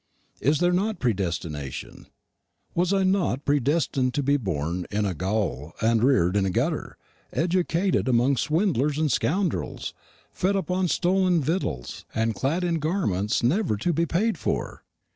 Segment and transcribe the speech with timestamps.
[0.39, 2.07] Is there not predestination?
[2.73, 6.97] Was not I predestined to be born in a gaol and reared in a gutter,
[7.31, 9.93] educated among swindlers and scoundrels,
[10.33, 14.83] fed upon stolen victuals, and clad in garments never to be paid for?